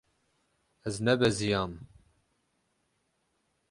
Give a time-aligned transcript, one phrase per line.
[0.87, 1.71] Ez nebeziyam.